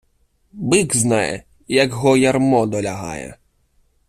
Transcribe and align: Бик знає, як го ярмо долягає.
Бик 0.61 0.95
знає, 0.95 1.43
як 1.67 1.91
го 1.93 2.17
ярмо 2.17 2.65
долягає. 2.65 3.37